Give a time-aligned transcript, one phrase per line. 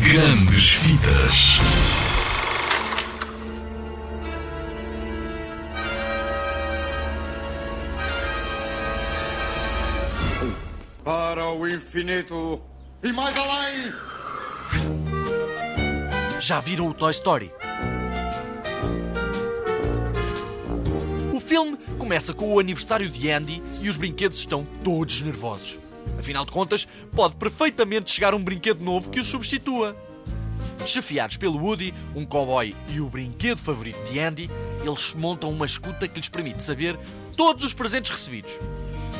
[0.00, 1.58] Grandes Vidas.
[11.04, 12.60] Para o infinito
[13.02, 13.92] e mais além!
[16.40, 17.52] Já viram o Toy Story?
[21.32, 25.83] O filme começa com o aniversário de Andy e os brinquedos estão todos nervosos.
[26.18, 29.96] Afinal de contas, pode perfeitamente chegar um brinquedo novo que o substitua.
[30.86, 34.50] Chefiados pelo Woody, um cowboy e o brinquedo favorito de Andy,
[34.82, 36.98] eles montam uma escuta que lhes permite saber
[37.36, 38.58] todos os presentes recebidos.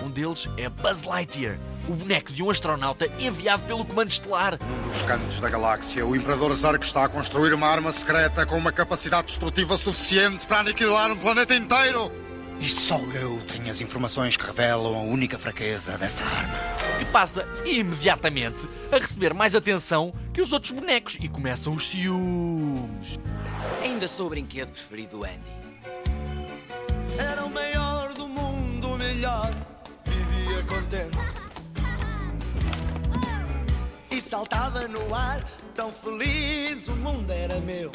[0.05, 1.59] Um deles é Buzz Lightyear,
[1.89, 4.59] o boneco de um astronauta enviado pelo Comando Estelar.
[4.61, 8.59] Num dos cantos da galáxia, o Imperador Zark está a construir uma arma secreta com
[8.59, 12.24] uma capacidade destrutiva suficiente para aniquilar um planeta inteiro!
[12.61, 16.55] E só eu tenho as informações que revelam a única fraqueza dessa arma.
[16.99, 23.19] que passa imediatamente a receber mais atenção que os outros bonecos e começam os ciúmes.
[23.83, 25.55] Ainda sou o brinquedo preferido do Andy.
[27.19, 29.55] Era o maior do mundo, o melhor.
[30.07, 31.19] Vivia contente.
[34.11, 35.45] E saltava no ar,
[35.75, 37.91] tão feliz, o mundo era meu.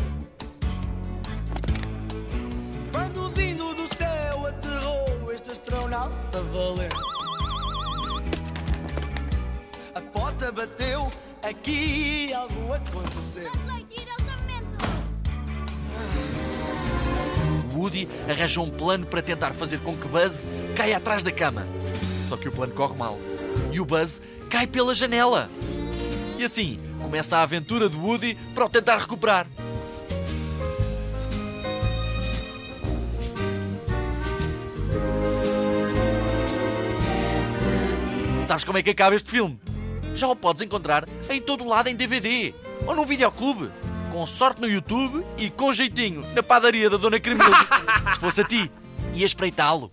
[5.99, 6.95] Astronauta valente.
[9.93, 11.11] A porta bateu,
[11.43, 13.51] aqui algo aconteceu.
[17.75, 21.65] Woody arranja um plano para tentar fazer com que Buzz caia atrás da cama.
[22.27, 23.17] Só que o plano corre mal.
[23.71, 25.49] E o Buzz cai pela janela.
[26.37, 29.47] E assim começa a aventura de Woody para o tentar recuperar.
[38.49, 39.59] Sabes como é que acaba este filme?
[40.15, 42.51] Já o podes encontrar em todo lado em DVD
[42.87, 43.69] ou num videoclube.
[44.11, 47.55] Com sorte no YouTube e com jeitinho na padaria da Dona Cremilde.
[48.11, 48.71] Se fosse a ti,
[49.13, 49.91] ia espreitá-lo.